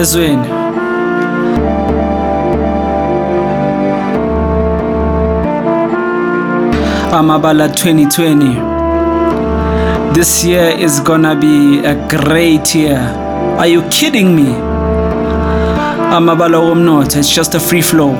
[0.00, 0.48] ezweni
[7.12, 8.76] amabala 2020
[10.12, 12.98] this year is gonna be a great year.
[13.58, 14.54] Are you kidding me?
[16.12, 18.14] Amabala womnotho it's just a free flow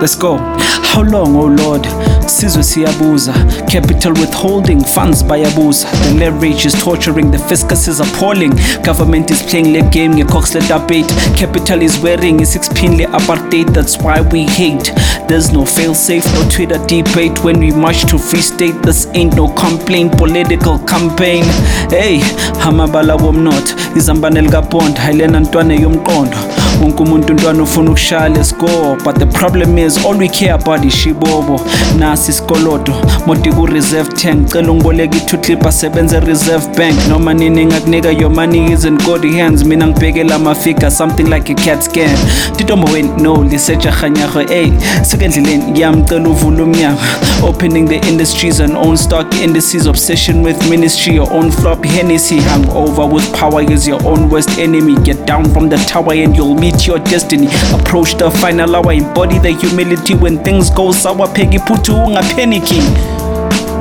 [0.00, 0.36] let's go.
[0.82, 1.86] How long oh lord?
[2.26, 3.32] Sizwe siyabuza.
[3.68, 8.52] Capital withholding funds by bayabuza the leverage is torturing the fiscus is appalling.
[8.82, 14.20] Government is playing le game ngecoxle debate capital is wearing i-6 pin le-apartheid that's why
[14.32, 14.92] we hate.
[15.28, 17.44] There's no fail safe no twitter debate.
[17.44, 20.16] When we march to free state this ain't no complaint.
[20.18, 21.44] Political campaign.
[21.90, 22.20] Hey
[22.62, 26.36] amabala womnotho izambane likabond hayilena ntwana yomqondo
[26.82, 30.94] wonke umuntu ntwana ufuna ukushaya lescore but the problem is all we care about is
[30.94, 31.60] shibobo.
[31.98, 32.92] Nasi isikolodo
[33.26, 34.48] modi ku-reserve tank.
[34.52, 36.94] Cela ungiboleka i-two asebenze reserve bank.
[37.08, 39.64] Noma nini ngakunika your money is in god hands.
[39.64, 42.16] Mina ngibhekela amafiga something like a cat scan.
[42.56, 47.00] Titombo weni no lisejahanyaho ey sekendleleni yamcela uvula umnyango.
[47.42, 49.86] Opening the industries and own stock indices.
[49.86, 51.84] Obsession with ministry your own flop.
[51.84, 54.94] Hennessy hung over with power is your own worst enemy.
[55.04, 57.48] Get down from the tower and you'll meet your destiny.
[57.72, 60.14] Approach the final hour embody the humility.
[60.14, 62.80] When things go sour pheki phuthu ungapheniki.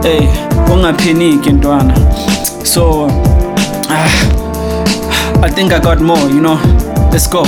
[0.03, 0.27] Hey
[0.73, 1.95] ungapheniki ntwana.
[2.63, 3.07] So
[3.89, 4.09] ah,
[5.43, 6.59] i think i got more you know.
[7.11, 7.43] Let's go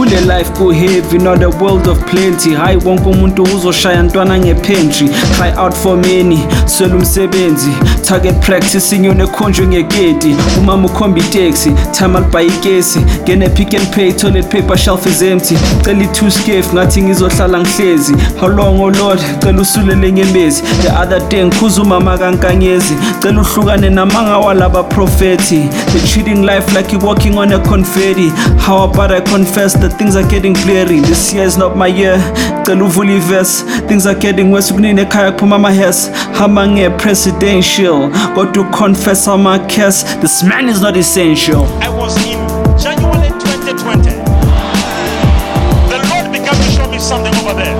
[0.00, 2.54] kule life ku-heavy not a world of plenty.
[2.54, 5.08] Hayi wonke umuntu uzoshaya ntwana ngepentry.
[5.36, 7.70] Try out for many swela umsebenzi.
[8.08, 13.00] Target practice inyoni ekhonjwe ngeketi umama ukhomba iteksi time alibhayi ikesi.
[13.22, 15.56] Ngene pick and pay toilet paper shelf is empty.
[15.84, 18.14] Cela i-two scaf ngathi ngizohlala ngihlezi.
[18.40, 19.20] How long oh lord?
[19.40, 22.94] Cela usulele ngembezi the other day ngikhuza umama kankanyezi.
[23.22, 28.32] Cela uhlukane namanga walaba profethi the treating life like you walking on a confetti.
[28.66, 32.18] How about i confess that things are getting blurry this year is not my year.
[32.64, 34.72] Cela uvula ivesi things are getting worse.
[34.72, 41.64] Kunini ekhaya kuphuma amahes hamba nge-presidential kodwa uconfess ama-cas this man is not essential.
[41.82, 42.38] I was in
[42.78, 44.10] January 2020.
[45.90, 47.76] The Lord began to show me something over there.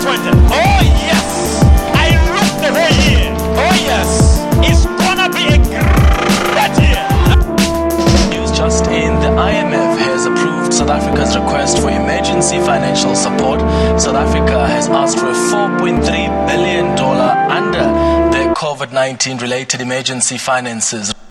[0.00, 1.62] 2020, oh yes.
[1.94, 3.30] I looked the whole year,
[3.62, 4.40] oh yes.
[4.66, 5.58] It's gonna be a
[6.50, 7.04] great year.
[8.30, 13.60] News just in, the IMF has approved South Africa's request for emergency financial support.
[14.00, 16.02] South Africa has asked for a $4.3
[16.48, 17.84] billion under
[18.36, 21.14] the COVID 19 related emergency finances.